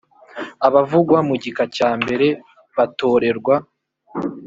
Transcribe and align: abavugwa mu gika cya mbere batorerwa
abavugwa 0.67 1.17
mu 1.27 1.35
gika 1.43 1.63
cya 1.75 1.89
mbere 2.01 2.27
batorerwa 2.75 3.55